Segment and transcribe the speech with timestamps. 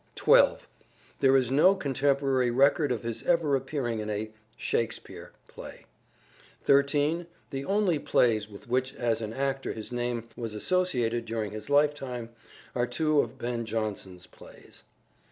[0.15, 0.67] 12.
[1.19, 5.85] There is no contemporary record of his ever appearing in a" Shakespeare" play.
[6.63, 7.27] 13.
[7.51, 12.29] The only plays with which as an actor his name was associated during his lifetime
[12.73, 14.81] are two of Ben Jonson's plays.